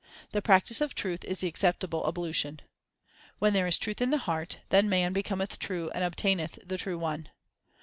The 0.31 0.41
practice 0.41 0.81
of 0.81 0.95
truth 0.95 1.23
is 1.25 1.41
the 1.41 1.47
acceptable 1.47 2.07
ablution. 2.07 2.61
When 3.37 3.53
there 3.53 3.67
is 3.67 3.77
truth 3.77 4.01
in 4.01 4.09
the 4.09 4.17
heart, 4.17 4.57
then 4.69 4.89
man 4.89 5.13
becometh 5.13 5.59
true 5.59 5.91
and 5.93 6.03
obtaineth 6.03 6.57
the 6.67 6.79
True 6.79 6.97
One. 6.97 7.29